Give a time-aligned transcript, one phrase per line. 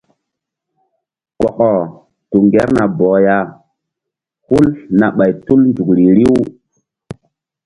[1.39, 1.67] Kɔkɔ
[2.29, 3.37] tu ŋgerna bɔh ya
[4.45, 6.35] hul na ɓay tul nzukri riw.